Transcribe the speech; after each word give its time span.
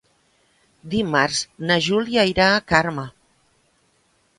Dimarts 0.93 1.43
na 1.67 1.79
Júlia 1.91 2.27
irà 2.33 2.51
a 2.59 2.67
Carme. 2.75 3.09